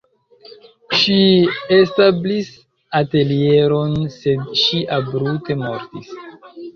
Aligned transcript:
Ŝi 0.99 1.17
establis 1.75 2.49
atelieron, 2.99 3.93
sed 4.15 4.49
ŝi 4.63 4.79
abrupte 4.97 5.57
mortis. 5.61 6.09